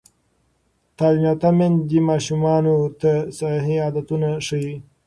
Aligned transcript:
تعلیم 0.97 1.23
یافته 1.27 1.49
میندې 1.57 1.99
ماشومانو 2.09 2.75
ته 3.01 3.11
صحي 3.37 3.75
عادتونه 3.85 4.29
ښيي. 4.45 4.75